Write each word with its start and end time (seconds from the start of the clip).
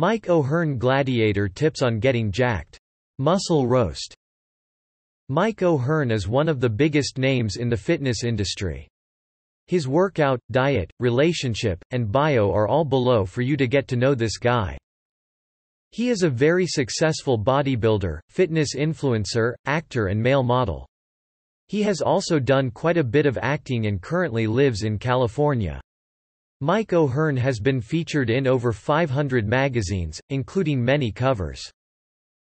Mike 0.00 0.30
O'Hearn 0.30 0.78
Gladiator 0.78 1.46
tips 1.46 1.82
on 1.82 1.98
getting 1.98 2.32
jacked. 2.32 2.78
Muscle 3.18 3.66
roast. 3.66 4.14
Mike 5.28 5.62
O'Hearn 5.62 6.10
is 6.10 6.26
one 6.26 6.48
of 6.48 6.58
the 6.58 6.70
biggest 6.70 7.18
names 7.18 7.56
in 7.56 7.68
the 7.68 7.76
fitness 7.76 8.24
industry. 8.24 8.88
His 9.66 9.86
workout, 9.86 10.40
diet, 10.50 10.90
relationship, 11.00 11.84
and 11.90 12.10
bio 12.10 12.50
are 12.50 12.66
all 12.66 12.86
below 12.86 13.26
for 13.26 13.42
you 13.42 13.58
to 13.58 13.66
get 13.66 13.88
to 13.88 13.96
know 13.96 14.14
this 14.14 14.38
guy. 14.38 14.78
He 15.90 16.08
is 16.08 16.22
a 16.22 16.30
very 16.30 16.66
successful 16.66 17.38
bodybuilder, 17.38 18.20
fitness 18.30 18.74
influencer, 18.74 19.52
actor 19.66 20.06
and 20.06 20.22
male 20.22 20.42
model. 20.42 20.88
He 21.68 21.82
has 21.82 22.00
also 22.00 22.38
done 22.38 22.70
quite 22.70 22.96
a 22.96 23.04
bit 23.04 23.26
of 23.26 23.36
acting 23.42 23.84
and 23.84 24.00
currently 24.00 24.46
lives 24.46 24.82
in 24.82 24.98
California. 24.98 25.78
Mike 26.62 26.92
O'Hearn 26.92 27.38
has 27.38 27.58
been 27.58 27.80
featured 27.80 28.28
in 28.28 28.46
over 28.46 28.70
500 28.70 29.48
magazines, 29.48 30.20
including 30.28 30.84
many 30.84 31.10
covers. 31.10 31.62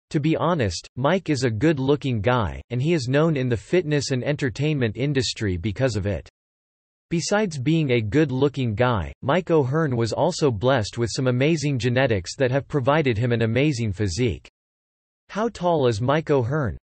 To 0.09 0.20
be 0.20 0.35
honest, 0.35 0.90
Mike 0.95 1.30
is 1.30 1.43
a 1.43 1.52
good-looking 1.52 2.21
guy, 2.21 2.59
and 2.71 2.81
he 2.81 2.93
is 2.93 3.07
known 3.07 3.38
in 3.38 3.48
the 3.48 3.55
fitness 3.55 4.09
and 4.09 4.23
entertainment 4.23 4.98
industry 4.98 5.55
because 5.55 5.95
of 5.95 6.07
it. 6.07 6.27
Besides 7.12 7.59
being 7.59 7.91
a 7.91 8.02
good-looking 8.02 8.73
guy, 8.73 9.13
Mike 9.21 9.52
O'Hearn 9.52 9.95
was 9.95 10.13
also 10.13 10.49
blessed 10.49 10.98
with 10.98 11.12
some 11.13 11.27
amazing 11.27 11.77
genetics 11.77 12.35
that 12.38 12.49
have 12.49 12.68
provided 12.68 13.20
him 13.20 13.31
an 13.31 13.43
amazing 13.43 13.93
physique. 13.93 14.49
How 15.29 15.48
tall 15.49 15.85
is 15.85 16.02
Mike 16.02 16.31
O'Hearn? 16.31 16.76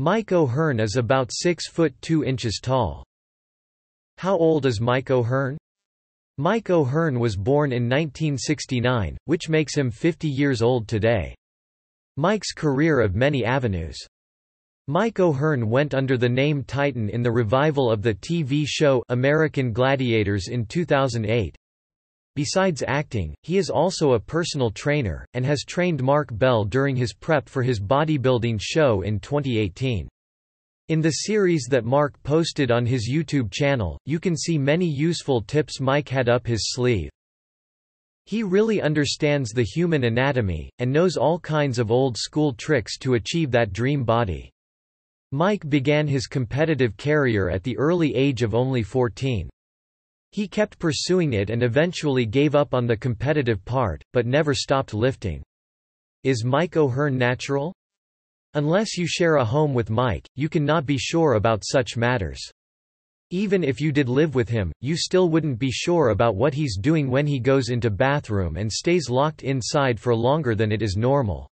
Mike 0.00 0.32
O'Hearn 0.32 0.80
is 0.80 0.96
about 0.96 1.30
6 1.32 1.68
foot 1.68 1.94
2 2.00 2.24
inches 2.24 2.58
tall. 2.60 3.04
How 4.16 4.36
old 4.36 4.66
is 4.66 4.80
Mike 4.80 5.12
O'Hearn? 5.12 5.56
Mike 6.40 6.70
O'Hearn 6.70 7.18
was 7.18 7.36
born 7.36 7.72
in 7.72 7.88
1969, 7.88 9.18
which 9.24 9.48
makes 9.48 9.76
him 9.76 9.90
50 9.90 10.28
years 10.28 10.62
old 10.62 10.86
today. 10.86 11.34
Mike's 12.16 12.52
career 12.52 13.00
of 13.00 13.16
many 13.16 13.44
avenues. 13.44 13.98
Mike 14.86 15.18
O'Hearn 15.18 15.68
went 15.68 15.94
under 15.94 16.16
the 16.16 16.28
name 16.28 16.62
Titan 16.62 17.08
in 17.08 17.24
the 17.24 17.32
revival 17.32 17.90
of 17.90 18.02
the 18.02 18.14
TV 18.14 18.64
show 18.68 19.02
American 19.08 19.72
Gladiators 19.72 20.46
in 20.46 20.64
2008. 20.64 21.56
Besides 22.36 22.84
acting, 22.86 23.34
he 23.42 23.58
is 23.58 23.68
also 23.68 24.12
a 24.12 24.20
personal 24.20 24.70
trainer, 24.70 25.26
and 25.34 25.44
has 25.44 25.64
trained 25.64 26.00
Mark 26.00 26.28
Bell 26.30 26.64
during 26.64 26.94
his 26.94 27.12
prep 27.12 27.48
for 27.48 27.64
his 27.64 27.80
bodybuilding 27.80 28.60
show 28.62 29.02
in 29.02 29.18
2018. 29.18 30.08
In 30.88 31.02
the 31.02 31.10
series 31.10 31.66
that 31.68 31.84
Mark 31.84 32.14
posted 32.22 32.70
on 32.70 32.86
his 32.86 33.10
YouTube 33.12 33.52
channel, 33.52 34.00
you 34.06 34.18
can 34.18 34.34
see 34.34 34.56
many 34.56 34.86
useful 34.86 35.42
tips 35.42 35.80
Mike 35.80 36.08
had 36.08 36.30
up 36.30 36.46
his 36.46 36.72
sleeve. 36.72 37.10
He 38.24 38.42
really 38.42 38.80
understands 38.80 39.50
the 39.50 39.64
human 39.64 40.04
anatomy, 40.04 40.70
and 40.78 40.90
knows 40.90 41.18
all 41.18 41.38
kinds 41.38 41.78
of 41.78 41.90
old-school 41.90 42.54
tricks 42.54 42.96
to 42.98 43.14
achieve 43.14 43.50
that 43.50 43.74
dream 43.74 44.02
body. 44.02 44.50
Mike 45.30 45.68
began 45.68 46.06
his 46.06 46.26
competitive 46.26 46.96
career 46.96 47.50
at 47.50 47.62
the 47.62 47.76
early 47.76 48.14
age 48.14 48.42
of 48.42 48.54
only 48.54 48.82
14. 48.82 49.50
He 50.32 50.48
kept 50.48 50.78
pursuing 50.78 51.34
it 51.34 51.50
and 51.50 51.62
eventually 51.62 52.24
gave 52.24 52.54
up 52.54 52.72
on 52.72 52.86
the 52.86 52.96
competitive 52.96 53.62
part, 53.66 54.02
but 54.14 54.24
never 54.24 54.54
stopped 54.54 54.94
lifting. 54.94 55.42
Is 56.24 56.44
Mike 56.46 56.78
O'Hearn 56.78 57.18
natural? 57.18 57.74
Unless 58.54 58.96
you 58.96 59.06
share 59.06 59.36
a 59.36 59.44
home 59.44 59.74
with 59.74 59.90
Mike, 59.90 60.26
you 60.34 60.48
can 60.48 60.64
not 60.64 60.86
be 60.86 60.96
sure 60.96 61.34
about 61.34 61.64
such 61.64 61.96
matters. 61.96 62.40
Even 63.30 63.62
if 63.62 63.78
you 63.78 63.92
did 63.92 64.08
live 64.08 64.34
with 64.34 64.48
him, 64.48 64.72
you 64.80 64.96
still 64.96 65.28
wouldn't 65.28 65.58
be 65.58 65.70
sure 65.70 66.08
about 66.08 66.34
what 66.34 66.54
he's 66.54 66.78
doing 66.78 67.10
when 67.10 67.26
he 67.26 67.38
goes 67.38 67.68
into 67.68 67.90
bathroom 67.90 68.56
and 68.56 68.72
stays 68.72 69.10
locked 69.10 69.42
inside 69.42 70.00
for 70.00 70.14
longer 70.14 70.54
than 70.54 70.72
it 70.72 70.80
is 70.80 70.96
normal. 70.96 71.46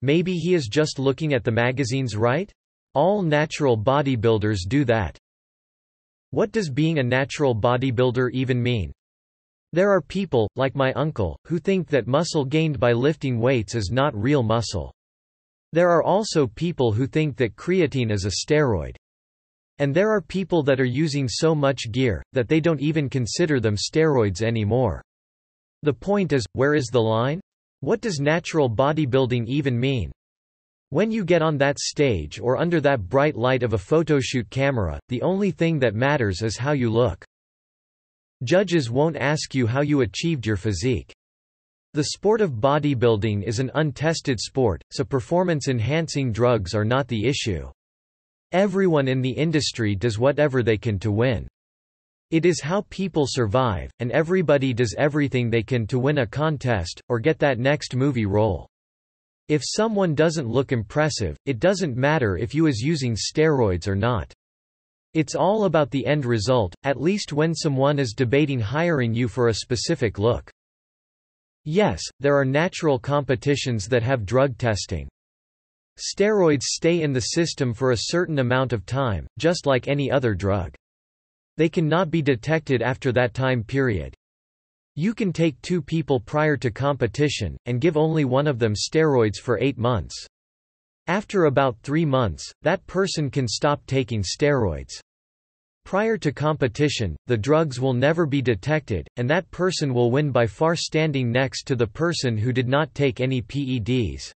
Maybe 0.00 0.36
he 0.36 0.54
is 0.54 0.68
just 0.68 1.00
looking 1.00 1.34
at 1.34 1.42
the 1.42 1.50
magazines 1.50 2.16
right? 2.16 2.52
All 2.94 3.22
natural 3.22 3.76
bodybuilders 3.76 4.60
do 4.68 4.84
that. 4.84 5.18
What 6.30 6.52
does 6.52 6.70
being 6.70 7.00
a 7.00 7.02
natural 7.02 7.54
bodybuilder 7.54 8.30
even 8.32 8.62
mean? 8.62 8.92
There 9.72 9.90
are 9.90 10.00
people, 10.00 10.48
like 10.54 10.76
my 10.76 10.92
uncle, 10.92 11.36
who 11.46 11.58
think 11.58 11.88
that 11.88 12.06
muscle 12.06 12.44
gained 12.44 12.78
by 12.78 12.92
lifting 12.92 13.40
weights 13.40 13.74
is 13.74 13.90
not 13.90 14.14
real 14.14 14.44
muscle. 14.44 14.92
There 15.72 15.90
are 15.90 16.02
also 16.02 16.46
people 16.46 16.92
who 16.92 17.06
think 17.06 17.36
that 17.36 17.56
creatine 17.56 18.10
is 18.10 18.26
a 18.26 18.46
steroid. 18.46 18.94
And 19.78 19.94
there 19.94 20.10
are 20.10 20.20
people 20.20 20.62
that 20.64 20.80
are 20.80 20.84
using 20.84 21.26
so 21.28 21.54
much 21.54 21.90
gear, 21.90 22.22
that 22.34 22.48
they 22.48 22.60
don't 22.60 22.80
even 22.80 23.08
consider 23.08 23.58
them 23.58 23.76
steroids 23.76 24.42
anymore. 24.42 25.02
The 25.82 25.94
point 25.94 26.32
is, 26.32 26.44
where 26.52 26.74
is 26.74 26.86
the 26.92 27.00
line? 27.00 27.40
What 27.80 28.00
does 28.00 28.20
natural 28.20 28.70
bodybuilding 28.70 29.46
even 29.46 29.80
mean? 29.80 30.12
When 30.90 31.10
you 31.10 31.24
get 31.24 31.40
on 31.40 31.56
that 31.56 31.78
stage 31.78 32.38
or 32.38 32.58
under 32.58 32.80
that 32.82 33.08
bright 33.08 33.34
light 33.34 33.62
of 33.62 33.72
a 33.72 33.78
photoshoot 33.78 34.50
camera, 34.50 35.00
the 35.08 35.22
only 35.22 35.50
thing 35.50 35.78
that 35.78 35.94
matters 35.94 36.42
is 36.42 36.58
how 36.58 36.72
you 36.72 36.90
look. 36.90 37.24
Judges 38.44 38.90
won't 38.90 39.16
ask 39.16 39.54
you 39.54 39.66
how 39.66 39.80
you 39.80 40.02
achieved 40.02 40.46
your 40.46 40.56
physique. 40.56 41.12
The 41.94 42.04
sport 42.04 42.40
of 42.40 42.52
bodybuilding 42.52 43.42
is 43.42 43.58
an 43.58 43.70
untested 43.74 44.40
sport, 44.40 44.82
so 44.90 45.04
performance-enhancing 45.04 46.32
drugs 46.32 46.74
are 46.74 46.86
not 46.86 47.06
the 47.06 47.26
issue. 47.26 47.70
Everyone 48.50 49.08
in 49.08 49.20
the 49.20 49.30
industry 49.30 49.94
does 49.94 50.18
whatever 50.18 50.62
they 50.62 50.78
can 50.78 50.98
to 51.00 51.12
win. 51.12 51.46
It 52.30 52.46
is 52.46 52.62
how 52.62 52.86
people 52.88 53.26
survive, 53.28 53.90
and 53.98 54.10
everybody 54.10 54.72
does 54.72 54.94
everything 54.96 55.50
they 55.50 55.62
can 55.62 55.86
to 55.88 55.98
win 55.98 56.16
a 56.16 56.26
contest, 56.26 56.98
or 57.10 57.18
get 57.18 57.38
that 57.40 57.58
next 57.58 57.94
movie 57.94 58.24
role. 58.24 58.66
If 59.48 59.60
someone 59.62 60.14
doesn't 60.14 60.48
look 60.48 60.72
impressive, 60.72 61.36
it 61.44 61.60
doesn't 61.60 61.94
matter 61.94 62.38
if 62.38 62.54
you 62.54 62.68
is 62.68 62.80
using 62.80 63.14
steroids 63.14 63.86
or 63.86 63.96
not. 63.96 64.32
It's 65.12 65.34
all 65.34 65.64
about 65.64 65.90
the 65.90 66.06
end 66.06 66.24
result, 66.24 66.74
at 66.84 66.98
least 66.98 67.34
when 67.34 67.54
someone 67.54 67.98
is 67.98 68.14
debating 68.14 68.60
hiring 68.60 69.12
you 69.12 69.28
for 69.28 69.48
a 69.48 69.54
specific 69.54 70.18
look. 70.18 70.50
Yes, 71.64 72.02
there 72.18 72.36
are 72.36 72.44
natural 72.44 72.98
competitions 72.98 73.88
that 73.88 74.02
have 74.02 74.26
drug 74.26 74.58
testing. 74.58 75.08
Steroids 75.98 76.62
stay 76.62 77.02
in 77.02 77.12
the 77.12 77.20
system 77.20 77.72
for 77.72 77.92
a 77.92 77.98
certain 77.98 78.38
amount 78.40 78.72
of 78.72 78.84
time, 78.86 79.26
just 79.38 79.66
like 79.66 79.86
any 79.86 80.10
other 80.10 80.34
drug. 80.34 80.74
They 81.56 81.68
cannot 81.68 82.10
be 82.10 82.22
detected 82.22 82.82
after 82.82 83.12
that 83.12 83.34
time 83.34 83.62
period. 83.62 84.14
You 84.96 85.14
can 85.14 85.32
take 85.32 85.60
two 85.62 85.80
people 85.80 86.18
prior 86.18 86.56
to 86.56 86.70
competition, 86.70 87.56
and 87.66 87.80
give 87.80 87.96
only 87.96 88.24
one 88.24 88.46
of 88.46 88.58
them 88.58 88.74
steroids 88.74 89.38
for 89.38 89.58
eight 89.58 89.78
months. 89.78 90.26
After 91.06 91.44
about 91.44 91.76
three 91.82 92.04
months, 92.04 92.52
that 92.62 92.86
person 92.86 93.30
can 93.30 93.46
stop 93.46 93.80
taking 93.86 94.22
steroids. 94.22 94.92
Prior 95.84 96.16
to 96.18 96.32
competition, 96.32 97.16
the 97.26 97.36
drugs 97.36 97.80
will 97.80 97.92
never 97.92 98.26
be 98.26 98.40
detected, 98.40 99.06
and 99.16 99.28
that 99.28 99.50
person 99.50 99.92
will 99.92 100.10
win 100.10 100.30
by 100.30 100.46
far 100.46 100.76
standing 100.76 101.30
next 101.30 101.64
to 101.64 101.76
the 101.76 101.86
person 101.86 102.36
who 102.36 102.52
did 102.52 102.68
not 102.68 102.94
take 102.94 103.20
any 103.20 103.42
PEDs. 103.42 104.32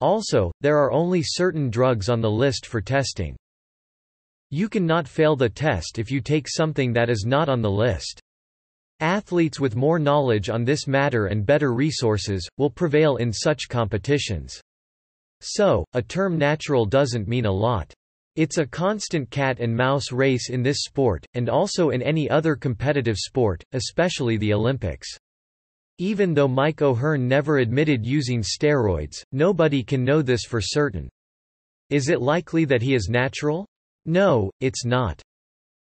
Also, 0.00 0.52
there 0.60 0.78
are 0.78 0.92
only 0.92 1.22
certain 1.22 1.70
drugs 1.70 2.08
on 2.08 2.20
the 2.20 2.30
list 2.30 2.66
for 2.66 2.80
testing. 2.80 3.36
You 4.50 4.68
cannot 4.68 5.08
fail 5.08 5.36
the 5.36 5.48
test 5.48 5.98
if 5.98 6.10
you 6.10 6.20
take 6.20 6.48
something 6.48 6.92
that 6.92 7.10
is 7.10 7.24
not 7.26 7.48
on 7.48 7.60
the 7.60 7.70
list. 7.70 8.20
Athletes 9.00 9.60
with 9.60 9.76
more 9.76 9.98
knowledge 9.98 10.48
on 10.48 10.64
this 10.64 10.86
matter 10.86 11.26
and 11.26 11.44
better 11.44 11.72
resources, 11.72 12.48
will 12.56 12.70
prevail 12.70 13.16
in 13.16 13.32
such 13.32 13.68
competitions. 13.68 14.60
So, 15.40 15.84
a 15.92 16.02
term 16.02 16.38
natural 16.38 16.84
doesn't 16.84 17.28
mean 17.28 17.46
a 17.46 17.52
lot. 17.52 17.92
It's 18.38 18.58
a 18.58 18.66
constant 18.66 19.30
cat 19.30 19.58
and 19.58 19.76
mouse 19.76 20.12
race 20.12 20.48
in 20.48 20.62
this 20.62 20.84
sport, 20.84 21.26
and 21.34 21.48
also 21.48 21.90
in 21.90 22.00
any 22.00 22.30
other 22.30 22.54
competitive 22.54 23.16
sport, 23.16 23.64
especially 23.72 24.36
the 24.36 24.54
Olympics. 24.54 25.08
Even 25.98 26.34
though 26.34 26.46
Mike 26.46 26.80
O'Hearn 26.80 27.26
never 27.26 27.58
admitted 27.58 28.06
using 28.06 28.42
steroids, 28.42 29.24
nobody 29.32 29.82
can 29.82 30.04
know 30.04 30.22
this 30.22 30.44
for 30.44 30.60
certain. 30.60 31.08
Is 31.90 32.10
it 32.10 32.22
likely 32.22 32.64
that 32.66 32.80
he 32.80 32.94
is 32.94 33.08
natural? 33.08 33.66
No, 34.06 34.52
it's 34.60 34.84
not. 34.84 35.20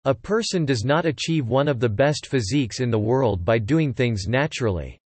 A 0.05 0.15
person 0.15 0.65
does 0.65 0.83
not 0.83 1.05
achieve 1.05 1.45
one 1.45 1.67
of 1.67 1.79
the 1.79 1.89
best 1.89 2.25
physiques 2.25 2.79
in 2.79 2.89
the 2.89 2.97
world 2.97 3.45
by 3.45 3.59
doing 3.59 3.93
things 3.93 4.25
naturally. 4.27 4.97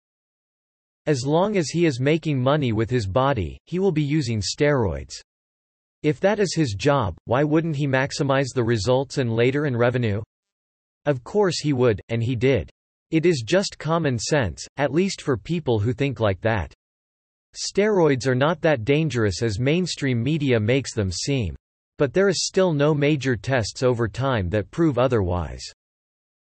As 1.05 1.25
long 1.25 1.57
as 1.57 1.67
he 1.67 1.85
is 1.85 1.99
making 1.99 2.41
money 2.41 2.71
with 2.71 2.89
his 2.89 3.05
body, 3.05 3.59
he 3.65 3.77
will 3.77 3.91
be 3.91 4.03
using 4.03 4.39
steroids. 4.39 5.15
If 6.05 6.19
that 6.19 6.39
is 6.39 6.53
his 6.53 6.75
job, 6.75 7.17
why 7.25 7.43
wouldn't 7.43 7.77
he 7.77 7.87
maximize 7.87 8.53
the 8.53 8.63
results 8.63 9.17
and 9.17 9.35
later 9.35 9.65
in 9.65 9.75
revenue? 9.75 10.21
Of 11.07 11.23
course 11.23 11.57
he 11.59 11.73
would, 11.73 11.99
and 12.09 12.21
he 12.21 12.35
did. 12.35 12.69
It 13.09 13.25
is 13.25 13.43
just 13.43 13.79
common 13.79 14.19
sense, 14.19 14.67
at 14.77 14.93
least 14.93 15.23
for 15.23 15.35
people 15.35 15.79
who 15.79 15.93
think 15.93 16.19
like 16.19 16.39
that. 16.41 16.71
Steroids 17.55 18.27
are 18.27 18.35
not 18.35 18.61
that 18.61 18.85
dangerous 18.85 19.41
as 19.41 19.59
mainstream 19.59 20.21
media 20.21 20.59
makes 20.59 20.93
them 20.93 21.11
seem. 21.11 21.55
But 21.97 22.13
there 22.13 22.29
is 22.29 22.45
still 22.45 22.71
no 22.71 22.93
major 22.93 23.35
tests 23.35 23.81
over 23.81 24.07
time 24.07 24.47
that 24.51 24.69
prove 24.69 24.99
otherwise. 24.99 25.63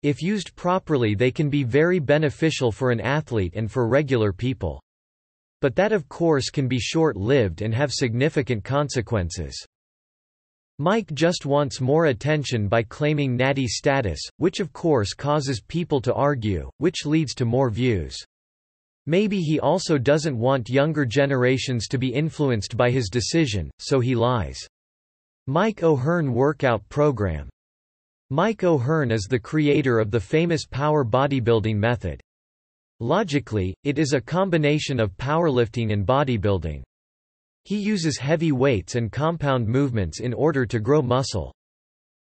If 0.01 0.23
used 0.23 0.55
properly 0.55 1.13
they 1.13 1.29
can 1.29 1.51
be 1.51 1.61
very 1.61 1.99
beneficial 1.99 2.71
for 2.71 2.89
an 2.89 2.99
athlete 2.99 3.53
and 3.55 3.71
for 3.71 3.87
regular 3.87 4.33
people. 4.33 4.81
But 5.63 5.77
that 5.77 5.93
of 5.93 6.09
course 6.09 6.49
can 6.49 6.67
be 6.67 6.77
short-lived 6.77 7.61
and 7.61 7.73
have 7.73 7.93
significant 7.93 8.65
consequences. 8.65 9.55
Mike 10.77 11.13
just 11.13 11.45
wants 11.45 11.79
more 11.79 12.07
attention 12.07 12.67
by 12.67 12.83
claiming 12.83 13.37
natty 13.37 13.69
status, 13.69 14.19
which 14.35 14.59
of 14.59 14.73
course 14.73 15.13
causes 15.13 15.61
people 15.61 16.01
to 16.01 16.13
argue, 16.13 16.69
which 16.79 17.05
leads 17.05 17.33
to 17.35 17.45
more 17.45 17.69
views. 17.69 18.17
Maybe 19.05 19.39
he 19.39 19.61
also 19.61 19.97
doesn't 19.97 20.37
want 20.37 20.69
younger 20.69 21.05
generations 21.05 21.87
to 21.87 21.97
be 21.97 22.13
influenced 22.13 22.75
by 22.75 22.91
his 22.91 23.07
decision, 23.07 23.71
so 23.79 24.01
he 24.01 24.15
lies. 24.15 24.59
Mike 25.47 25.81
O'Hearn 25.81 26.33
Workout 26.33 26.83
Program 26.89 27.47
Mike 28.29 28.65
O'Hearn 28.65 29.11
is 29.11 29.27
the 29.29 29.39
creator 29.39 29.99
of 29.99 30.11
the 30.11 30.19
famous 30.19 30.65
power 30.65 31.05
bodybuilding 31.05 31.77
method. 31.77 32.19
Logically, 33.03 33.75
it 33.83 33.99
is 33.99 34.13
a 34.13 34.21
combination 34.21 34.97
of 34.97 35.17
powerlifting 35.17 35.91
and 35.91 36.07
bodybuilding. 36.07 36.81
He 37.65 37.77
uses 37.77 38.17
heavy 38.17 38.53
weights 38.53 38.95
and 38.95 39.11
compound 39.11 39.67
movements 39.67 40.21
in 40.21 40.33
order 40.33 40.65
to 40.65 40.79
grow 40.79 41.01
muscle. 41.01 41.53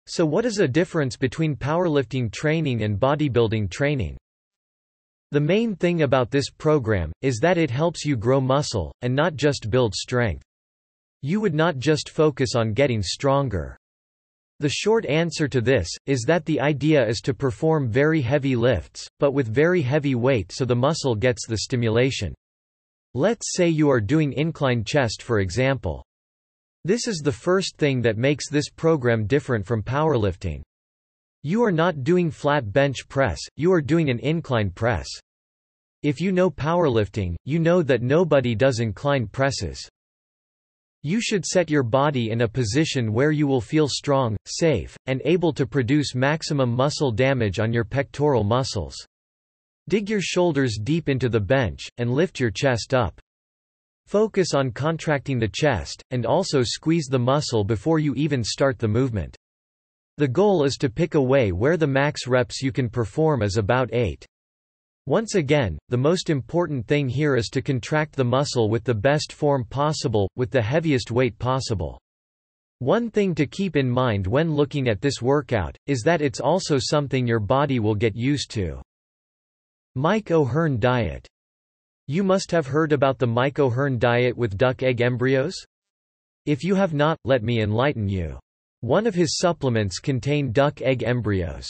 So 0.07 0.25
what 0.25 0.45
is 0.45 0.55
the 0.55 0.69
difference 0.69 1.17
between 1.17 1.57
powerlifting 1.57 2.31
training 2.31 2.85
and 2.85 2.97
bodybuilding 2.97 3.73
training? 3.73 4.17
The 5.33 5.41
main 5.41 5.75
thing 5.75 6.03
about 6.03 6.31
this 6.31 6.49
program, 6.49 7.11
is 7.23 7.41
that 7.41 7.59
it 7.59 7.73
helps 7.73 8.05
you 8.05 8.17
grow 8.17 8.41
muscle, 8.41 8.95
and 9.03 9.13
not 9.13 9.35
just 9.35 9.71
build 9.71 9.97
strength. 9.97 10.45
You 11.23 11.41
would 11.41 11.55
not 11.55 11.79
just 11.79 12.09
focus 12.09 12.55
on 12.55 12.73
getting 12.73 13.03
stronger. 13.03 13.77
The 14.61 14.69
short 14.69 15.07
answer 15.07 15.47
to 15.47 15.61
this, 15.61 15.89
is 16.07 16.25
that 16.27 16.45
the 16.45 16.61
idea 16.61 17.07
is 17.07 17.21
to 17.21 17.33
perform 17.33 17.89
very 17.89 18.21
heavy 18.21 18.57
lifts, 18.57 19.09
but 19.21 19.31
with 19.31 19.47
very 19.47 19.83
heavy 19.83 20.17
weight 20.17 20.51
so 20.51 20.65
the 20.65 20.75
muscle 20.75 21.15
gets 21.15 21.47
the 21.47 21.59
stimulation. 21.59 22.35
Let's 23.15 23.55
say 23.55 23.69
you 23.69 23.89
are 23.89 24.01
doing 24.01 24.33
incline 24.33 24.83
chest 24.83 25.23
for 25.23 25.39
example. 25.39 26.05
This 26.85 27.07
is 27.07 27.19
the 27.19 27.31
first 27.31 27.77
thing 27.77 28.03
that 28.03 28.19
makes 28.19 28.51
this 28.51 28.69
program 28.69 29.27
different 29.27 29.65
from 29.65 29.83
powerlifting. 29.83 30.63
You 31.45 31.63
are 31.63 31.73
not 31.73 32.03
doing 32.03 32.29
flat 32.31 32.73
bench 32.73 33.09
press, 33.09 33.39
you 33.57 33.73
are 33.73 33.81
doing 33.81 34.11
an 34.11 34.19
incline 34.19 34.71
press. 34.71 35.07
If 36.03 36.21
you 36.21 36.33
know 36.33 36.51
powerlifting, 36.51 37.37
you 37.45 37.61
know 37.61 37.83
that 37.83 38.03
nobody 38.03 38.57
does 38.57 38.81
incline 38.81 39.29
presses. 39.29 39.89
You 41.03 41.21
should 41.21 41.47
set 41.47 41.71
your 41.71 41.85
body 41.85 42.31
in 42.31 42.41
a 42.41 42.49
position 42.49 43.13
where 43.13 43.31
you 43.31 43.47
will 43.47 43.61
feel 43.61 43.87
strong, 43.89 44.37
safe, 44.47 44.97
and 45.07 45.23
able 45.25 45.53
to 45.53 45.67
produce 45.67 46.17
maximum 46.17 46.75
muscle 46.75 47.13
damage 47.13 47.61
on 47.61 47.73
your 47.73 47.85
pectoral 47.85 48.43
muscles. 48.43 48.97
Dig 49.89 50.11
your 50.11 50.21
shoulders 50.21 50.77
deep 50.83 51.09
into 51.09 51.29
the 51.29 51.41
bench, 51.41 51.89
and 51.99 52.13
lift 52.13 52.41
your 52.41 52.51
chest 52.51 52.95
up. 52.95 53.21
Focus 54.07 54.55
on 54.55 54.73
contracting 54.73 55.39
the 55.39 55.49
chest, 55.49 56.03
and 56.11 56.27
also 56.27 56.63
squeeze 56.65 57.07
the 57.07 57.19
muscle 57.19 57.63
before 57.63 57.99
you 57.99 58.15
even 58.15 58.43
start 58.43 58.79
the 58.79 58.89
movement. 58.89 59.37
The 60.17 60.27
goal 60.27 60.65
is 60.65 60.77
to 60.79 60.91
pick 60.91 61.15
a 61.15 61.23
way 61.23 61.53
where 61.53 61.77
the 61.77 61.87
max 61.87 62.27
reps 62.27 62.61
you 62.61 62.73
can 62.73 62.91
perform 62.91 63.43
is 63.43 63.57
about 63.57 63.89
8. 63.93 64.27
Once 65.09 65.37
again, 65.37 65.79
the 65.89 65.97
most 65.97 66.29
important 66.29 66.87
thing 66.87 67.09
here 67.09 67.35
is 67.35 67.49
to 67.49 67.63
contract 67.63 68.15
the 68.15 68.23
muscle 68.23 68.69
with 68.69 68.85
the 68.85 68.93
best 68.93 69.33
form 69.33 69.65
possible, 69.65 70.29
with 70.37 70.51
the 70.51 70.61
heaviest 70.61 71.11
weight 71.11 71.39
possible. 71.39 71.99
One 72.81 73.11
thing 73.11 73.35
to 73.37 73.47
keep 73.47 73.75
in 73.75 73.89
mind 73.89 74.27
when 74.27 74.55
looking 74.55 74.87
at 74.87 75.01
this 75.01 75.23
workout, 75.23 75.75
is 75.87 76.03
that 76.03 76.21
it's 76.21 76.41
also 76.41 76.77
something 76.79 77.27
your 77.27 77.41
body 77.41 77.81
will 77.81 77.95
get 77.95 78.15
used 78.15 78.51
to. 78.51 78.83
Mike 79.95 80.31
O'Hearn 80.31 80.79
diet. 80.79 81.27
You 82.07 82.23
must 82.23 82.51
have 82.51 82.67
heard 82.67 82.93
about 82.93 83.19
the 83.19 83.27
Mike 83.27 83.59
O'Hearn 83.59 83.99
diet 83.99 84.37
with 84.37 84.59
duck 84.59 84.83
egg 84.83 85.01
embryos? 85.01 85.55
If 86.45 86.63
you 86.63 86.75
have 86.75 86.93
not, 86.93 87.17
let 87.25 87.43
me 87.43 87.63
enlighten 87.63 88.11
you. 88.11 88.39
One 88.81 89.07
of 89.07 89.15
his 89.15 89.39
supplements 89.39 90.01
contain 90.01 90.53
duck 90.53 90.83
egg 90.83 91.03
embryos. 91.03 91.67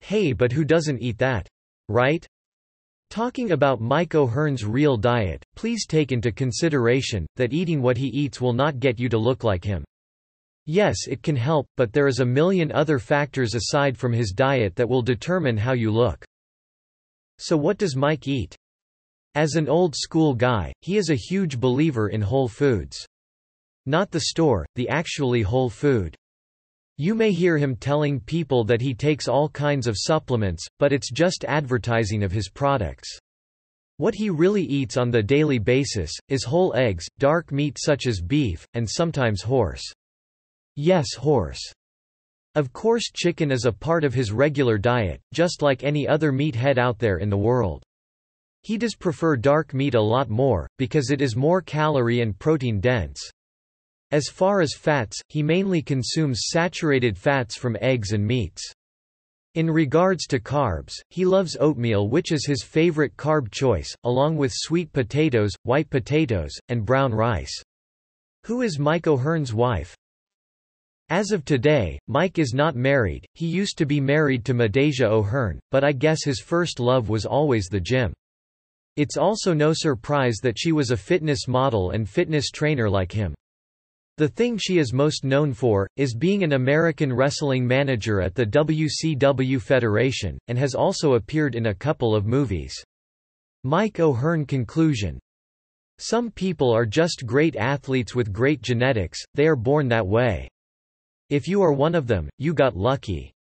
Hey 0.00 0.34
but 0.34 0.52
who 0.52 0.66
doesn't 0.66 1.00
eat 1.00 1.16
that? 1.16 1.48
Right? 1.88 2.26
Talking 3.12 3.52
about 3.52 3.82
Mike 3.82 4.14
O'Hearn's 4.14 4.64
real 4.64 4.96
diet, 4.96 5.44
please 5.54 5.84
take 5.84 6.12
into 6.12 6.32
consideration, 6.32 7.26
that 7.36 7.52
eating 7.52 7.82
what 7.82 7.98
he 7.98 8.06
eats 8.06 8.40
will 8.40 8.54
not 8.54 8.80
get 8.80 8.98
you 8.98 9.10
to 9.10 9.18
look 9.18 9.44
like 9.44 9.62
him. 9.62 9.84
Yes 10.64 10.96
it 11.06 11.22
can 11.22 11.36
help, 11.36 11.68
but 11.76 11.92
there 11.92 12.06
is 12.06 12.20
a 12.20 12.24
million 12.24 12.72
other 12.72 12.98
factors 12.98 13.54
aside 13.54 13.98
from 13.98 14.14
his 14.14 14.32
diet 14.32 14.74
that 14.76 14.88
will 14.88 15.02
determine 15.02 15.58
how 15.58 15.74
you 15.74 15.90
look. 15.90 16.24
So 17.38 17.54
what 17.54 17.76
does 17.76 17.96
Mike 17.96 18.28
eat? 18.28 18.56
As 19.34 19.56
an 19.56 19.68
old 19.68 19.94
school 19.94 20.32
guy, 20.32 20.72
he 20.80 20.96
is 20.96 21.10
a 21.10 21.14
huge 21.14 21.60
believer 21.60 22.08
in 22.08 22.22
whole 22.22 22.48
foods. 22.48 22.96
Not 23.84 24.10
the 24.10 24.20
store, 24.20 24.64
the 24.74 24.88
actually 24.88 25.42
whole 25.42 25.68
food. 25.68 26.16
You 26.98 27.14
may 27.14 27.32
hear 27.32 27.56
him 27.56 27.76
telling 27.76 28.20
people 28.20 28.64
that 28.64 28.80
he 28.80 28.94
takes 28.94 29.28
all 29.28 29.48
kinds 29.48 29.86
of 29.86 29.96
supplements, 29.98 30.66
but 30.78 30.92
it's 30.92 31.10
just 31.10 31.44
advertising 31.46 32.22
of 32.22 32.32
his 32.32 32.48
products. 32.48 33.18
What 33.96 34.14
he 34.14 34.30
really 34.30 34.62
eats 34.62 34.96
on 34.96 35.10
the 35.10 35.22
daily 35.22 35.58
basis, 35.58 36.12
is 36.28 36.44
whole 36.44 36.74
eggs, 36.74 37.06
dark 37.18 37.52
meat 37.52 37.78
such 37.80 38.06
as 38.06 38.20
beef, 38.20 38.66
and 38.74 38.88
sometimes 38.88 39.42
horse. 39.42 39.82
Yes 40.76 41.14
horse. 41.14 41.60
Of 42.54 42.72
course 42.72 43.10
chicken 43.14 43.50
is 43.50 43.64
a 43.64 43.72
part 43.72 44.04
of 44.04 44.12
his 44.12 44.30
regular 44.30 44.76
diet, 44.76 45.20
just 45.32 45.62
like 45.62 45.84
any 45.84 46.06
other 46.06 46.32
meathead 46.32 46.78
out 46.78 46.98
there 46.98 47.18
in 47.18 47.30
the 47.30 47.36
world. 47.36 47.82
He 48.62 48.76
does 48.76 48.94
prefer 48.94 49.36
dark 49.36 49.72
meat 49.72 49.94
a 49.94 50.00
lot 50.00 50.28
more, 50.28 50.68
because 50.78 51.10
it 51.10 51.22
is 51.22 51.36
more 51.36 51.62
calorie 51.62 52.20
and 52.20 52.38
protein 52.38 52.80
dense. 52.80 53.20
As 54.12 54.28
far 54.28 54.60
as 54.60 54.74
fats, 54.74 55.18
he 55.30 55.42
mainly 55.42 55.80
consumes 55.80 56.42
saturated 56.50 57.16
fats 57.16 57.56
from 57.56 57.78
eggs 57.80 58.12
and 58.12 58.26
meats. 58.26 58.62
In 59.54 59.70
regards 59.70 60.26
to 60.26 60.38
carbs, 60.38 60.92
he 61.08 61.24
loves 61.24 61.56
oatmeal 61.58 62.10
which 62.10 62.30
is 62.30 62.46
his 62.46 62.62
favorite 62.62 63.16
carb 63.16 63.50
choice, 63.50 63.94
along 64.04 64.36
with 64.36 64.52
sweet 64.54 64.92
potatoes, 64.92 65.52
white 65.62 65.88
potatoes, 65.88 66.52
and 66.68 66.84
brown 66.84 67.14
rice. 67.14 67.62
Who 68.44 68.60
is 68.60 68.78
Mike 68.78 69.06
O'Hearn's 69.06 69.54
wife? 69.54 69.96
As 71.08 71.32
of 71.32 71.46
today, 71.46 71.98
Mike 72.06 72.38
is 72.38 72.52
not 72.52 72.76
married, 72.76 73.24
he 73.32 73.46
used 73.46 73.78
to 73.78 73.86
be 73.86 74.00
married 74.00 74.44
to 74.44 74.54
Midajah 74.54 75.10
O'Hearn, 75.10 75.58
but 75.70 75.84
I 75.84 75.92
guess 75.92 76.22
his 76.22 76.40
first 76.40 76.80
love 76.80 77.08
was 77.08 77.24
always 77.24 77.66
the 77.66 77.80
gym. 77.80 78.12
It's 78.96 79.16
also 79.16 79.54
no 79.54 79.72
surprise 79.72 80.36
that 80.42 80.58
she 80.58 80.72
was 80.72 80.90
a 80.90 80.98
fitness 80.98 81.48
model 81.48 81.92
and 81.92 82.06
fitness 82.06 82.50
trainer 82.50 82.90
like 82.90 83.12
him. 83.12 83.34
The 84.22 84.28
thing 84.28 84.56
she 84.56 84.78
is 84.78 84.92
most 84.92 85.24
known 85.24 85.52
for, 85.52 85.88
is 85.96 86.14
being 86.14 86.44
an 86.44 86.52
American 86.52 87.12
wrestling 87.12 87.66
manager 87.66 88.20
at 88.20 88.36
the 88.36 88.46
WCW 88.46 89.60
Federation, 89.60 90.38
and 90.46 90.56
has 90.56 90.76
also 90.76 91.14
appeared 91.14 91.56
in 91.56 91.66
a 91.66 91.74
couple 91.74 92.14
of 92.14 92.24
movies. 92.24 92.72
Mike 93.64 93.98
O'Hearn 93.98 94.46
conclusion 94.46 95.18
Some 95.98 96.30
people 96.30 96.70
are 96.70 96.86
just 96.86 97.24
great 97.26 97.56
athletes 97.56 98.14
with 98.14 98.32
great 98.32 98.62
genetics, 98.62 99.18
they 99.34 99.48
are 99.48 99.56
born 99.56 99.88
that 99.88 100.06
way. 100.06 100.48
If 101.28 101.48
you 101.48 101.60
are 101.60 101.72
one 101.72 101.96
of 101.96 102.06
them, 102.06 102.30
you 102.38 102.54
got 102.54 102.76
lucky. 102.76 103.32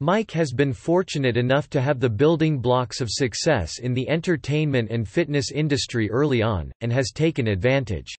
Mike 0.00 0.32
has 0.32 0.52
been 0.52 0.72
fortunate 0.72 1.36
enough 1.36 1.70
to 1.70 1.80
have 1.80 2.00
the 2.00 2.10
building 2.10 2.58
blocks 2.58 3.00
of 3.00 3.08
success 3.08 3.78
in 3.78 3.94
the 3.94 4.08
entertainment 4.08 4.90
and 4.90 5.06
fitness 5.06 5.52
industry 5.52 6.10
early 6.10 6.42
on, 6.42 6.72
and 6.80 6.92
has 6.92 7.12
taken 7.12 7.46
advantage. 7.46 8.16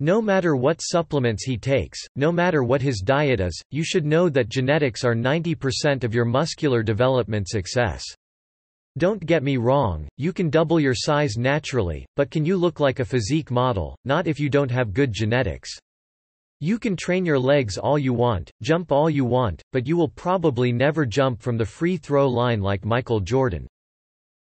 No 0.00 0.20
matter 0.20 0.56
what 0.56 0.80
supplements 0.82 1.44
he 1.44 1.56
takes, 1.56 2.00
no 2.16 2.32
matter 2.32 2.64
what 2.64 2.82
his 2.82 3.00
diet 3.00 3.40
is, 3.40 3.62
you 3.70 3.84
should 3.84 4.04
know 4.04 4.28
that 4.28 4.48
genetics 4.48 5.04
are 5.04 5.14
90% 5.14 6.02
of 6.02 6.12
your 6.12 6.24
muscular 6.24 6.82
development 6.82 7.48
success. 7.48 8.02
Don't 8.98 9.24
get 9.24 9.42
me 9.42 9.56
wrong, 9.56 10.08
you 10.16 10.32
can 10.32 10.50
double 10.50 10.80
your 10.80 10.94
size 10.94 11.36
naturally, 11.36 12.06
but 12.16 12.30
can 12.30 12.44
you 12.44 12.56
look 12.56 12.80
like 12.80 13.00
a 13.00 13.04
physique 13.04 13.50
model, 13.50 13.96
not 14.04 14.26
if 14.26 14.40
you 14.40 14.48
don't 14.48 14.70
have 14.70 14.92
good 14.92 15.12
genetics. 15.12 15.70
You 16.60 16.78
can 16.78 16.96
train 16.96 17.24
your 17.24 17.38
legs 17.38 17.76
all 17.76 17.98
you 17.98 18.12
want, 18.12 18.50
jump 18.62 18.90
all 18.90 19.10
you 19.10 19.24
want, 19.24 19.62
but 19.72 19.86
you 19.86 19.96
will 19.96 20.08
probably 20.08 20.72
never 20.72 21.04
jump 21.04 21.42
from 21.42 21.56
the 21.56 21.66
free 21.66 21.96
throw 21.96 22.28
line 22.28 22.60
like 22.60 22.84
Michael 22.84 23.20
Jordan. 23.20 23.66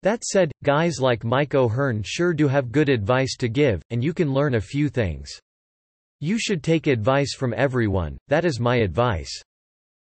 That 0.02 0.24
said, 0.24 0.52
guys 0.62 1.00
like 1.00 1.24
Mike 1.24 1.54
O'Hearn 1.54 2.02
sure 2.04 2.32
do 2.32 2.46
have 2.46 2.70
good 2.70 2.88
advice 2.88 3.36
to 3.38 3.48
give, 3.48 3.82
and 3.90 4.02
you 4.02 4.14
can 4.14 4.32
learn 4.32 4.54
a 4.54 4.60
few 4.60 4.88
things. 4.88 5.28
You 6.20 6.38
should 6.38 6.62
take 6.62 6.86
advice 6.86 7.34
from 7.34 7.52
everyone, 7.56 8.16
that 8.28 8.44
is 8.44 8.60
my 8.60 8.76
advice. 8.76 9.42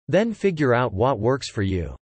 Then 0.08 0.34
figure 0.34 0.74
out 0.74 0.94
what 0.94 1.20
works 1.20 1.50
for 1.50 1.64
you. 1.64 1.96